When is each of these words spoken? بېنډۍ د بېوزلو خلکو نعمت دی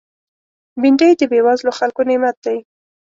بېنډۍ 0.81 1.11
د 1.17 1.21
بېوزلو 1.31 1.71
خلکو 1.79 2.01
نعمت 2.09 2.35
دی 2.45 2.57